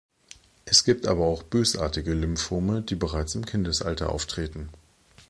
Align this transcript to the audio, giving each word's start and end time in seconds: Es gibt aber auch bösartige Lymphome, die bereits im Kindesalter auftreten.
Es 0.65 0.83
gibt 0.83 1.05
aber 1.05 1.25
auch 1.27 1.43
bösartige 1.43 2.15
Lymphome, 2.15 2.81
die 2.81 2.95
bereits 2.95 3.35
im 3.35 3.45
Kindesalter 3.45 4.09
auftreten. 4.11 4.69